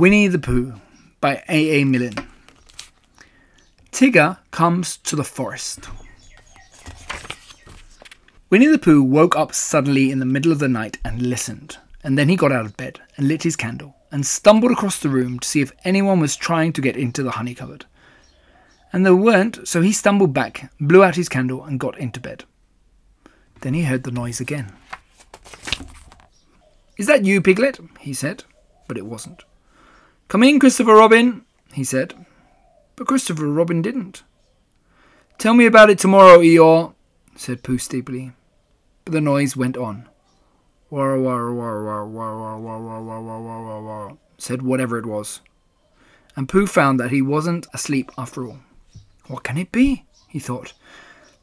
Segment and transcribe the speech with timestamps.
[0.00, 0.72] Winnie the Pooh
[1.20, 1.82] by A.
[1.82, 1.84] A.
[1.84, 2.14] Milne.
[3.92, 5.90] Tigger comes to the forest.
[8.48, 12.18] Winnie the Pooh woke up suddenly in the middle of the night and listened, and
[12.18, 15.38] then he got out of bed and lit his candle and stumbled across the room
[15.38, 17.84] to see if anyone was trying to get into the honey cupboard.
[18.94, 22.44] And there weren't, so he stumbled back, blew out his candle, and got into bed.
[23.60, 24.72] Then he heard the noise again.
[26.96, 27.78] Is that you, Piglet?
[27.98, 28.44] he said,
[28.88, 29.44] but it wasn't.
[30.30, 32.14] Come in, Christopher Robin, he said,
[32.94, 34.22] but Christopher Robin didn't.
[35.38, 36.94] Tell me about it tomorrow, Eeyore,
[37.34, 38.30] said Pooh steeply.
[39.04, 40.08] But the noise went on.
[40.88, 45.40] War, war, war, war, war, war, war, war, war, war, war, said whatever it was.
[46.36, 48.60] And Pooh found that he wasn't asleep after all.
[49.26, 50.04] What can it be?
[50.28, 50.74] he thought.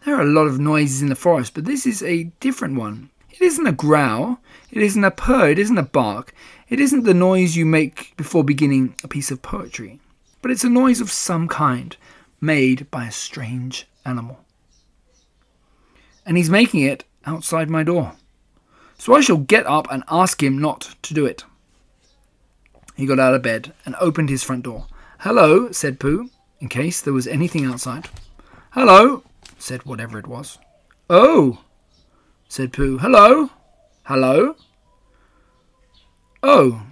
[0.05, 3.09] There are a lot of noises in the forest, but this is a different one.
[3.39, 4.39] It isn't a growl,
[4.71, 6.33] it isn't a purr, it isn't a bark,
[6.69, 9.99] it isn't the noise you make before beginning a piece of poetry,
[10.41, 11.95] but it's a noise of some kind,
[12.41, 14.43] made by a strange animal.
[16.25, 18.13] And he's making it outside my door.
[18.97, 21.43] So I shall get up and ask him not to do it.
[22.95, 24.87] He got out of bed and opened his front door.
[25.19, 28.09] Hello, said Pooh, in case there was anything outside.
[28.71, 29.23] Hello,
[29.59, 30.57] said whatever it was.
[31.07, 31.59] Oh,
[32.47, 32.97] said Pooh.
[32.97, 33.49] Hello,
[34.03, 34.55] hello.
[36.41, 36.83] Oh,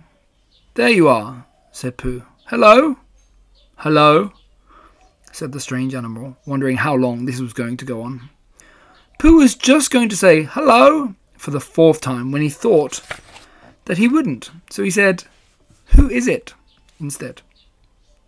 [0.73, 2.23] there you are, said Pooh.
[2.47, 2.97] Hello,
[3.77, 4.31] hello,
[5.31, 8.29] said the strange animal, wondering how long this was going to go on.
[9.19, 13.01] Pooh was just going to say hello for the fourth time when he thought
[13.85, 14.51] that he wouldn't.
[14.69, 15.23] So he said,
[15.95, 16.53] Who is it?
[16.99, 17.41] instead.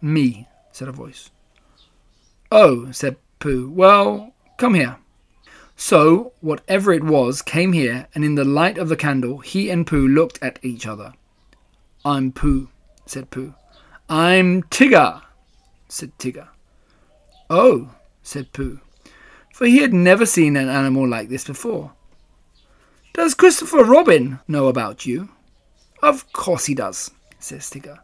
[0.01, 1.29] Me, said a voice.
[2.51, 3.69] Oh, said Pooh.
[3.69, 4.97] Well, come here.
[5.79, 9.85] So, whatever it was came here, and in the light of the candle, he and
[9.85, 11.13] Pooh looked at each other.
[12.03, 12.69] I'm Pooh,
[13.05, 13.53] said Pooh.
[14.09, 15.21] I'm Tigger,
[15.87, 16.47] said Tigger.
[17.47, 17.91] Oh,
[18.23, 18.79] said Pooh,
[19.53, 21.93] for he had never seen an animal like this before.
[23.13, 25.29] Does Christopher Robin know about you?
[26.01, 27.99] Of course he does, says Tigger.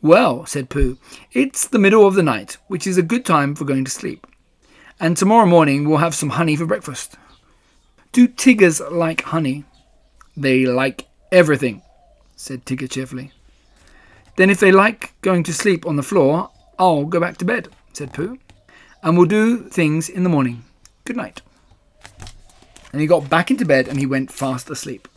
[0.00, 0.98] Well, said Pooh,
[1.32, 4.26] it's the middle of the night, which is a good time for going to sleep.
[5.02, 7.16] And tomorrow morning we'll have some honey for breakfast.
[8.12, 9.64] Do Tiggers like honey?
[10.36, 11.82] They like everything,
[12.36, 13.32] said Tigger cheerfully.
[14.36, 17.66] Then if they like going to sleep on the floor, I'll go back to bed,
[17.92, 18.38] said Pooh.
[19.02, 20.62] And we'll do things in the morning.
[21.04, 21.42] Good night.
[22.92, 25.08] And he got back into bed and he went fast asleep.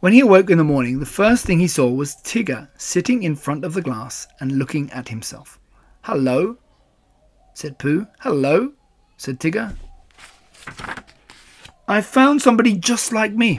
[0.00, 3.34] When he awoke in the morning, the first thing he saw was Tigger sitting in
[3.34, 5.58] front of the glass and looking at himself.
[6.02, 6.58] Hello,
[7.58, 8.06] said Pooh.
[8.20, 8.72] Hello,
[9.16, 9.74] said Tigger.
[11.88, 13.58] I found somebody just like me.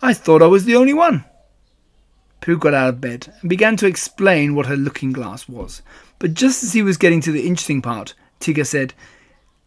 [0.00, 1.26] I thought I was the only one.
[2.40, 5.82] Pooh got out of bed and began to explain what her looking glass was.
[6.18, 8.94] But just as he was getting to the interesting part, Tigger said,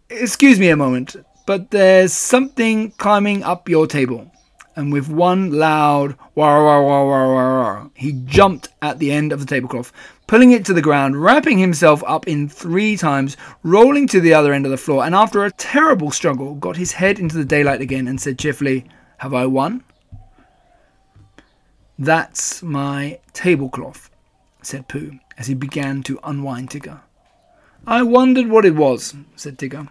[0.10, 1.16] Excuse me a moment,
[1.46, 4.32] but there's something climbing up your table
[4.76, 9.32] and with one loud wah wah wah wah wah wah, he jumped at the end
[9.32, 9.92] of the tablecloth,
[10.28, 14.54] pulling it to the ground, wrapping himself up in three times, rolling to the other
[14.54, 17.82] end of the floor, and after a terrible struggle, got his head into the daylight
[17.82, 18.86] again and said cheerfully,
[19.18, 19.84] Have I won?
[21.98, 24.10] That's my tablecloth,
[24.62, 27.02] said Pooh, as he began to unwind Tigger.
[27.86, 29.90] I wondered what it was, said Tigger.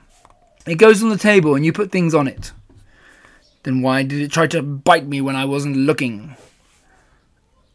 [0.67, 2.53] It goes on the table and you put things on it.
[3.63, 6.37] Then why did it try to bite me when I wasn't looking?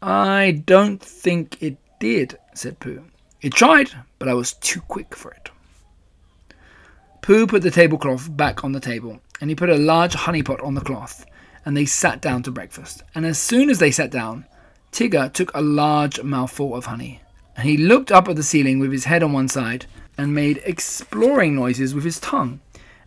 [0.02, 3.04] I don't think it did, said Pooh.
[3.40, 5.50] It tried, but I was too quick for it.
[7.22, 10.60] Pooh put the tablecloth back on the table, and he put a large honey pot
[10.60, 11.24] on the cloth,
[11.64, 13.02] and they sat down to breakfast.
[13.14, 14.46] And as soon as they sat down,
[14.92, 17.20] Tigger took a large mouthful of honey,
[17.56, 19.86] and he looked up at the ceiling with his head on one side,
[20.16, 22.60] and made exploring noises with his tongue,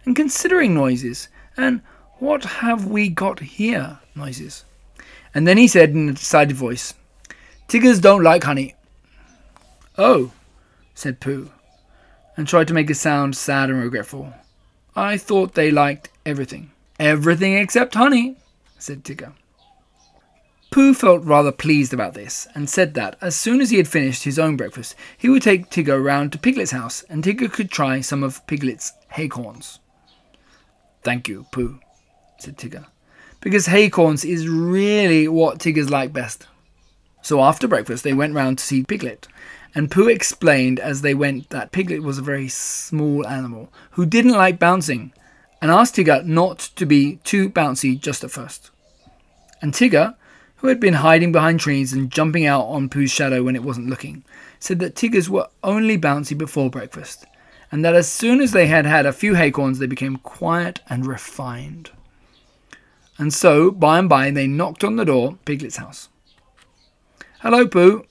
[0.05, 1.81] and considering noises, and
[2.19, 3.99] what have we got here?
[4.15, 4.63] Noises.
[5.33, 6.93] And then he said in a decided voice,
[7.67, 8.75] Tiggers don't like honey.
[9.97, 10.31] Oh,
[10.93, 11.51] said Pooh,
[12.37, 14.33] and tried to make it sound sad and regretful.
[14.95, 16.71] I thought they liked everything.
[16.99, 18.35] Everything except honey,
[18.77, 19.33] said Tigger.
[20.71, 24.23] Pooh felt rather pleased about this, and said that as soon as he had finished
[24.23, 27.99] his own breakfast, he would take Tigger round to Piglet's house, and Tigger could try
[27.99, 29.79] some of Piglet's haycorns.
[31.03, 31.79] Thank you, Pooh,
[32.39, 32.85] said Tigger,
[33.41, 36.47] because haycorns is really what Tiggers like best.
[37.21, 39.27] So after breakfast, they went round to see Piglet,
[39.75, 44.31] and Pooh explained as they went that Piglet was a very small animal who didn't
[44.31, 45.13] like bouncing,
[45.61, 48.71] and asked Tigger not to be too bouncy just at first.
[49.61, 50.15] And Tigger,
[50.57, 53.89] who had been hiding behind trees and jumping out on Pooh's shadow when it wasn't
[53.89, 54.23] looking,
[54.59, 57.25] said that tigers were only bouncy before breakfast,
[57.71, 61.05] and that as soon as they had had a few acorns, they became quiet and
[61.05, 61.91] refined.
[63.17, 66.09] And so, by and by, they knocked on the door, Piglet's house.
[67.41, 68.05] Hello, Pooh,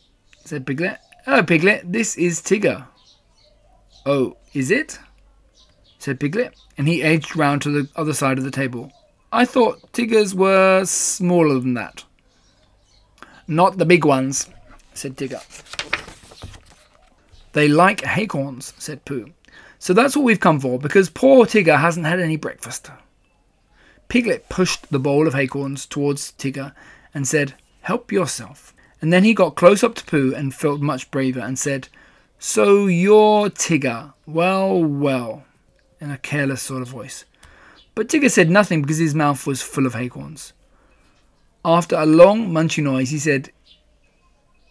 [0.45, 0.99] said Piglet.
[1.25, 1.83] Hello, Piglet.
[1.85, 2.89] This is Tigger.
[4.05, 4.99] Oh, is it?
[6.01, 8.91] said Piglet, and he edged round to the other side of the table.
[9.31, 12.03] I thought Tiggers were smaller than that.
[13.47, 14.51] Not the big ones,
[14.95, 15.45] said Tigger.
[17.53, 19.31] They like acorns, said Pooh.
[19.79, 22.91] So that's what we've come for, because poor Tigger hasn't had any breakfast.
[24.09, 26.73] Piglet pushed the bowl of acorns towards Tigger
[27.15, 28.75] and said, Help yourself.
[29.01, 31.89] And then he got close up to Pooh and felt much braver and said,
[32.39, 34.13] So you're Tigger.
[34.27, 35.45] Well, well
[36.01, 37.25] in a careless sort of voice.
[37.95, 40.53] But Tigger said nothing because his mouth was full of acorns.
[41.65, 43.51] After a long munchy noise, he said,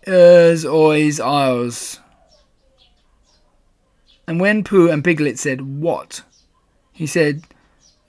[0.08, 2.00] Ers, oys, ours.
[4.28, 6.24] And when Pooh and Piglet said, What?
[7.00, 7.44] he said,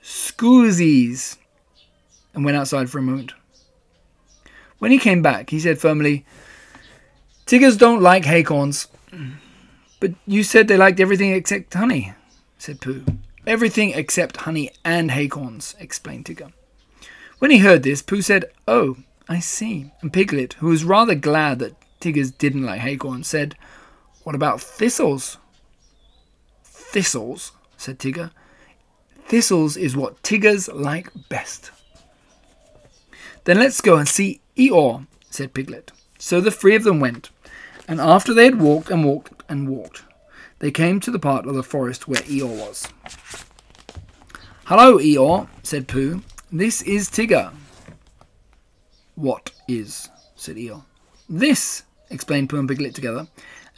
[0.02, 1.36] Scoozies,
[2.34, 3.32] and went outside for a moment.
[4.80, 6.26] When he came back, he said firmly,
[7.46, 8.88] Tiggers don't like acorns.
[10.00, 12.14] But you said they liked everything except honey
[12.60, 13.04] said Pooh.
[13.46, 16.52] Everything except honey and acorns, explained Tigger.
[17.38, 18.98] When he heard this, Pooh said, Oh,
[19.28, 19.92] I see.
[20.02, 23.56] And Piglet, who was rather glad that Tiggers didn't like acorns, said,
[24.24, 25.38] What about thistles?
[26.62, 28.30] Thistles, said Tigger.
[29.26, 31.70] Thistles is what Tiggers like best.
[33.44, 35.90] Then let's go and see Eeyore, said Piglet.
[36.18, 37.30] So the three of them went,
[37.88, 40.02] and after they had walked and walked and walked,
[40.58, 42.86] they came to the part of the forest where Eeyore was.
[44.66, 46.22] Hello, Eeyore, said Pooh.
[46.52, 47.54] This is Tigger.
[49.14, 50.10] What is?
[50.36, 50.84] said Eeyore.
[51.26, 53.28] This, explained Pooh and Piglet together,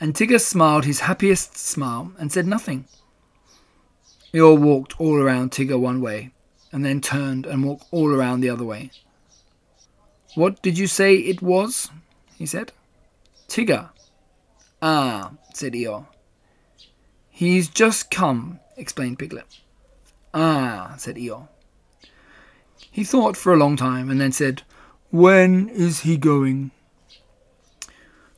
[0.00, 2.87] and Tigger smiled his happiest smile and said nothing.
[4.34, 6.32] Eeyore walked all around Tigger one way,
[6.73, 8.90] and then turned and walked all around the other way.
[10.34, 11.90] What did you say it was?
[12.37, 12.73] he said.
[13.49, 13.90] Tigger.
[14.81, 16.06] Ah, said Eeyore.
[17.31, 19.46] He's just come, explained Piglet.
[20.32, 21.49] Ah, said Eeyore.
[22.90, 24.62] He thought for a long time and then said,
[25.11, 26.70] When is he going?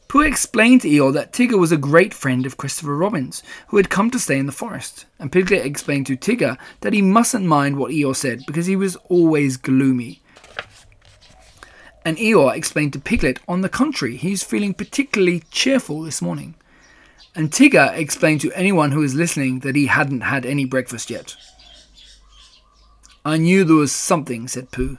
[0.09, 3.91] Pooh explained to Eeyore that Tigger was a great friend of Christopher Robin's, who had
[3.91, 7.77] come to stay in the forest, and Piglet explained to Tigger that he mustn't mind
[7.77, 10.23] what Eeyore said because he was always gloomy.
[12.05, 16.55] And Eeyore explained to Piglet, on the contrary, he's feeling particularly cheerful this morning
[17.35, 21.35] and Tigger explained to anyone who was listening that he hadn't had any breakfast yet.
[23.25, 24.99] I knew there was something, said Pooh.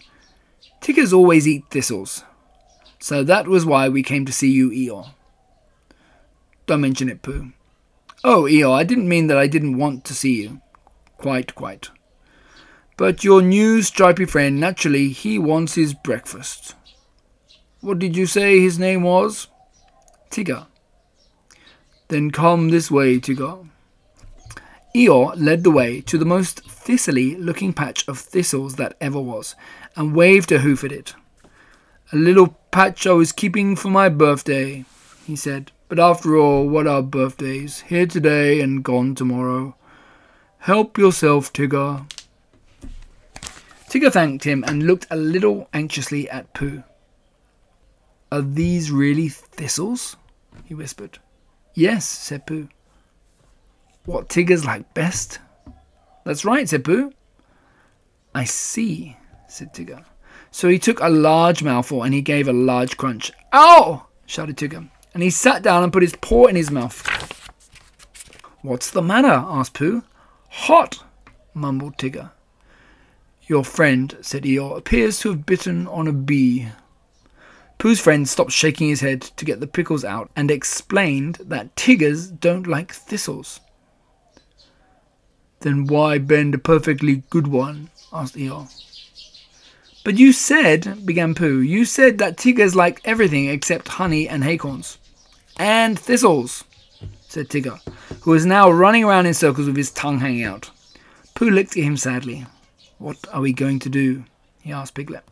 [0.82, 2.24] Tiggers always eat thistles.
[3.00, 5.12] So that was why we came to see you, Eeyore.
[6.66, 7.52] Don't mention it, Pooh.
[8.24, 10.62] Oh, Eeyore, I didn't mean that I didn't want to see you.
[11.18, 11.90] Quite, quite.
[12.98, 16.76] But your new stripy friend, naturally, he wants his breakfast.
[17.86, 19.48] What did you say his name was?
[20.32, 20.66] Tigger.
[22.08, 23.70] Then come this way, Tigger.
[24.96, 29.54] Eeyore led the way to the most thistly looking patch of thistles that ever was,
[29.96, 31.14] and waved a hoof at it.
[32.12, 34.86] A little patch I was keeping for my birthday,
[35.28, 35.72] he said.
[35.88, 37.82] But after all, what are birthdays?
[37.82, 39.76] Here today and gone tomorrow.
[40.58, 42.12] Help yourself, Tigger.
[43.92, 46.82] Tigger thanked him and looked a little anxiously at Pooh.
[48.32, 50.18] Are these really thistles?
[50.66, 51.20] he whispered.
[51.74, 52.70] Yes, said Pooh.
[54.06, 55.40] What Tiggers like best?
[56.24, 57.12] That's right, said Pooh.
[58.34, 59.16] I see,
[59.48, 60.04] said Tigger.
[60.52, 63.32] So he took a large mouthful and he gave a large crunch.
[63.54, 64.08] Ow!
[64.26, 67.06] shouted Tigger, and he sat down and put his paw in his mouth.
[68.62, 69.28] What's the matter?
[69.28, 70.04] asked Pooh.
[70.50, 71.04] Hot,
[71.54, 72.32] mumbled Tigger.
[73.48, 76.70] Your friend, said Eeyore, appears to have bitten on a bee.
[77.78, 82.30] Pooh's friend stopped shaking his head to get the pickles out and explained that tigers
[82.30, 83.60] don't like thistles.
[85.60, 87.90] Then why bend a perfectly good one?
[88.14, 88.70] asked Eeyore.
[90.04, 95.00] But you said, began Pooh, you said that tigers like everything except honey and acorns.
[95.58, 96.64] And thistles,
[97.28, 97.80] said Tigger,
[98.22, 100.70] who was now running around in circles with his tongue hanging out.
[101.34, 102.46] Pooh looked at him sadly.
[102.98, 104.24] What are we going to do?
[104.62, 105.24] he asked Piglet.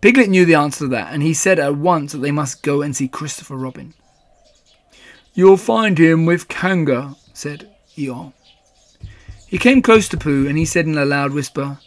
[0.00, 2.80] Piglet knew the answer to that, and he said at once that they must go
[2.80, 3.92] and see Christopher Robin.
[5.34, 8.32] You'll find him with Kanga, said Eeyore.
[9.46, 11.78] He came close to Pooh, and he said in a loud whisper,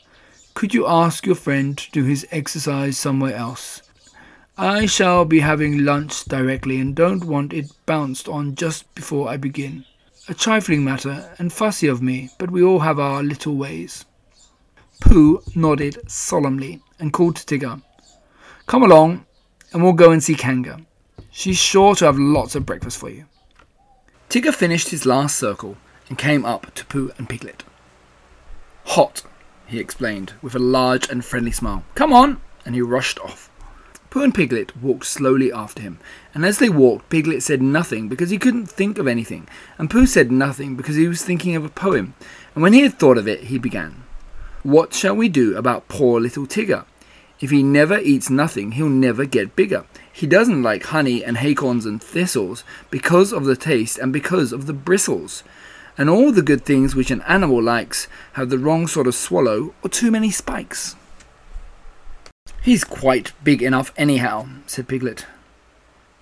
[0.54, 3.82] Could you ask your friend to do his exercise somewhere else?
[4.58, 9.38] I shall be having lunch directly and don't want it bounced on just before I
[9.38, 9.86] begin.
[10.30, 14.06] A trifling matter and fussy of me, but we all have our little ways.
[15.02, 17.82] Pooh nodded solemnly and called to Tigger.
[18.66, 19.26] Come along
[19.72, 20.80] and we'll go and see Kanga.
[21.32, 23.26] She's sure to have lots of breakfast for you.
[24.30, 25.78] Tigger finished his last circle
[26.10, 27.64] and came up to Pooh and Piglet.
[28.86, 29.24] Hot,
[29.66, 31.84] he explained with a large and friendly smile.
[31.96, 32.42] Come on!
[32.66, 33.50] And he rushed off.
[34.10, 35.98] Pooh and Piglet walked slowly after him,
[36.36, 39.48] and as they walked, Piglet said nothing because he couldn't think of anything,
[39.80, 42.14] and Pooh said nothing because he was thinking of a poem,
[42.54, 44.04] and when he had thought of it, he began.
[44.62, 46.86] What shall we do about poor little Tigger?
[47.44, 49.84] If he never eats nothing, he'll never get bigger.
[50.14, 54.66] He doesn't like honey and acorns and thistles because of the taste and because of
[54.66, 55.44] the bristles.
[55.98, 58.08] And all the good things which an animal likes
[58.40, 60.96] have the wrong sort of swallow or too many spikes.
[62.62, 65.26] He's quite big enough anyhow, said Piglet.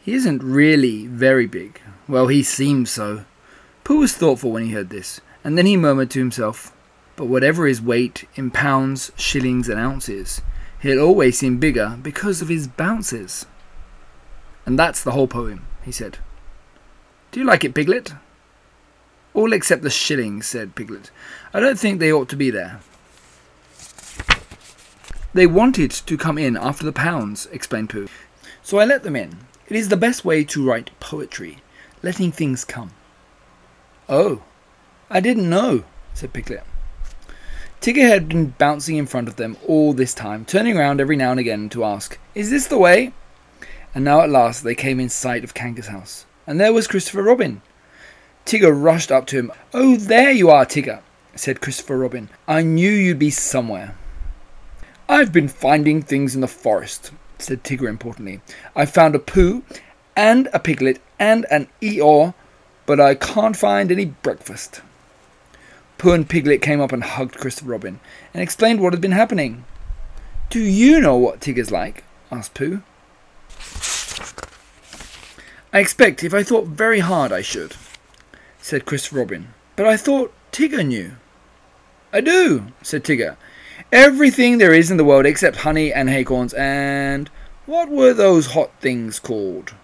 [0.02, 1.80] He isn't really very big.
[2.08, 3.26] Well, he seems so.
[3.84, 6.76] Pooh was thoughtful when he heard this, and then he murmured to himself,
[7.16, 10.42] But whatever his weight in pounds, shillings, and ounces,
[10.82, 13.46] he'll always seem bigger because of his bounces.
[14.66, 16.18] And that's the whole poem, he said.
[17.32, 18.14] Do you like it, Piglet?
[19.34, 21.12] All except the shillings, said Piglet.
[21.54, 22.82] I don't think they ought to be there.
[25.34, 28.10] They wanted to come in after the pounds, explained Pooh.
[28.62, 29.38] So I let them in.
[29.68, 31.60] It is the best way to write poetry,
[32.04, 32.92] letting things come.
[34.10, 34.44] Oh,
[35.10, 36.64] I didn't know, said Piglet.
[37.82, 41.32] Tigger had been bouncing in front of them all this time, turning round every now
[41.32, 43.12] and again to ask, Is this the way?
[43.96, 46.28] And now at last they came in sight of Kanga's house.
[46.46, 47.64] And there was Christopher Robin.
[48.46, 49.52] Tigger rushed up to him.
[49.74, 51.02] Oh, there you are, Tigger,
[51.36, 52.30] said Christopher Robin.
[52.48, 53.96] I knew you'd be somewhere.
[55.10, 58.42] I've been finding things in the forest, said Tigger importantly.
[58.76, 59.64] I found a Pooh,
[60.16, 62.36] and a Piglet and an Eeyore,
[62.86, 64.82] but I can't find any breakfast.
[66.02, 68.00] Pooh and Piglet came up and hugged Christopher Robin
[68.34, 69.66] and explained what had been happening.
[70.50, 72.04] Do you know what Tigger's like?
[72.32, 72.82] asked Pooh.
[75.72, 77.76] I expect if I thought very hard I should,
[78.60, 79.50] said Christopher Robin.
[79.76, 81.18] But I thought Tigger knew.
[82.12, 83.38] I do, said Tigger,
[83.92, 87.30] Everything there is in the world except honey and acorns and.
[87.68, 89.76] What were those hot things called?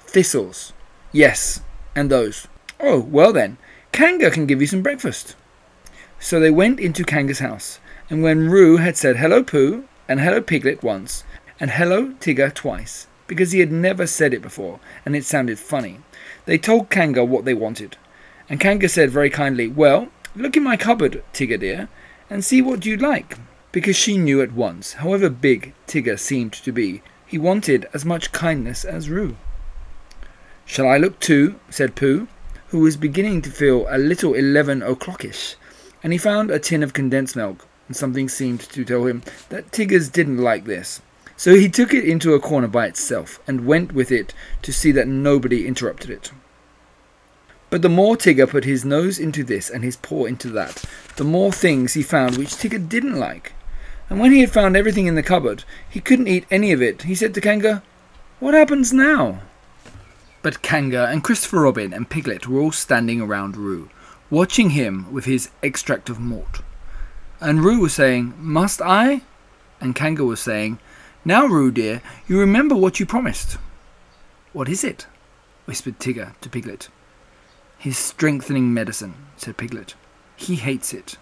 [0.00, 0.74] Thistles.
[1.10, 1.62] Yes,
[1.96, 2.48] and those.
[2.78, 3.56] Oh, well then,
[3.92, 5.34] Kanga can give you some breakfast.
[6.20, 7.78] So they went into Kanga's house,
[8.10, 11.22] and when Roo had said hello Pooh and hello Piglet once,
[11.60, 16.00] and hello Tigger twice, because he had never said it before, and it sounded funny,
[16.44, 17.96] they told Kanga what they wanted.
[18.48, 21.88] And Kanga said very kindly, Well, look in my cupboard, Tigger dear,
[22.28, 23.36] and see what you'd like.
[23.70, 28.32] Because she knew at once, however big Tigger seemed to be, he wanted as much
[28.32, 29.36] kindness as Roo.
[30.64, 31.60] Shall I look too?
[31.70, 32.26] said Pooh,
[32.68, 35.54] who was beginning to feel a little eleven o'clockish,
[36.02, 39.72] and he found a tin of condensed milk, and something seemed to tell him that
[39.72, 41.00] Tiggers didn't like this.
[41.36, 44.92] So he took it into a corner by itself, and went with it to see
[44.92, 46.32] that nobody interrupted it.
[47.70, 50.84] But the more Tigger put his nose into this and his paw into that,
[51.16, 53.52] the more things he found which Tigger didn't like.
[54.08, 57.02] And when he had found everything in the cupboard, he couldn't eat any of it.
[57.02, 57.82] He said to Kanga,
[58.40, 59.42] What happens now?
[60.40, 63.90] But Kanga and Christopher Robin and Piglet were all standing around Roo,
[64.30, 66.60] watching him with his extract of malt.
[67.40, 69.22] And Roo was saying, Must I?
[69.80, 70.78] And Kanga was saying,
[71.24, 73.58] Now, Roo dear, you remember what you promised.
[74.52, 75.06] What is it?
[75.66, 76.88] whispered Tigger to Piglet.
[77.78, 79.94] His strengthening medicine, said Piglet.
[80.36, 81.16] He hates it.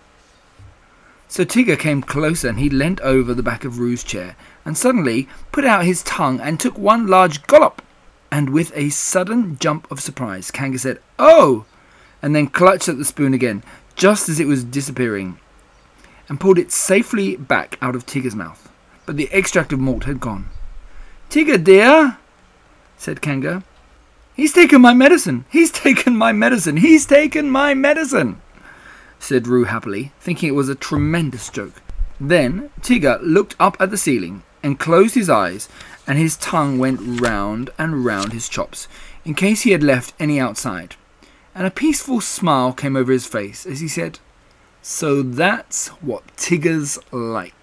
[1.28, 5.28] So Tigger came closer and he leant over the back of Roo's chair and suddenly
[5.52, 7.82] put out his tongue and took one large gollop.
[8.30, 11.66] And with a sudden jump of surprise, Kanga said, Oh!
[12.26, 13.62] And then clutched at the spoon again,
[13.94, 15.38] just as it was disappearing,
[16.28, 18.68] and pulled it safely back out of Tigger's mouth.
[19.06, 20.48] But the extract of malt had gone.
[21.30, 22.18] Tigger, dear,
[22.96, 23.62] said Kanga,
[24.34, 25.44] He's taken my medicine.
[25.50, 26.78] He's taken my medicine.
[26.78, 28.42] He's taken my medicine,
[29.20, 31.80] said Roo happily, thinking it was a tremendous joke.
[32.18, 35.68] Then Tigger looked up at the ceiling and closed his eyes,
[36.08, 38.88] and his tongue went round and round his chops,
[39.24, 40.96] in case he had left any outside.
[41.56, 44.20] And a peaceful smile came over his face as he said,
[44.80, 47.54] So that's what Tigger's like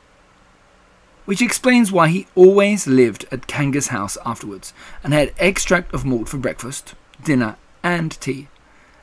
[1.26, 4.74] which explains why he always lived at Kanga's house afterwards
[5.04, 8.48] and had extract of malt for breakfast, dinner, and tea.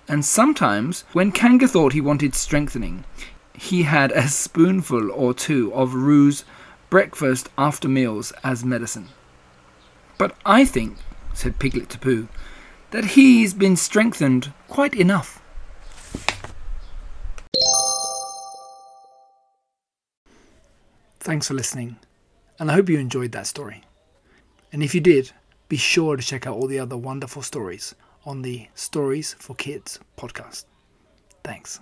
[0.09, 3.05] And sometimes, when Kanga thought he wanted strengthening,
[3.55, 6.45] he had a spoonful or two of Roo's
[6.91, 9.09] breakfast after meals as medicine.
[10.19, 10.97] But I think,
[11.33, 12.29] said Piglet to Pooh,
[12.91, 15.43] that he's been strengthened quite enough.
[21.21, 21.97] Thanks for listening,
[22.59, 23.83] and I hope you enjoyed that story.
[24.73, 25.33] And if you did,
[25.69, 27.95] be sure to check out all the other wonderful stories
[28.25, 30.65] on the Stories for Kids podcast.
[31.45, 31.81] Thanks.